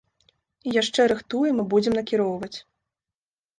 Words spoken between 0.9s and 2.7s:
рыхтуем і будзем накіроўваць.